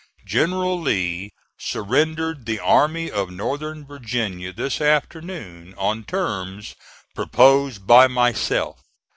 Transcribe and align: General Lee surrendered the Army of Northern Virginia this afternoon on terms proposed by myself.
General 0.25 0.81
Lee 0.81 1.31
surrendered 1.59 2.47
the 2.47 2.57
Army 2.57 3.11
of 3.11 3.29
Northern 3.29 3.85
Virginia 3.85 4.51
this 4.51 4.81
afternoon 4.81 5.75
on 5.77 6.05
terms 6.05 6.73
proposed 7.13 7.85
by 7.85 8.07
myself. 8.07 8.79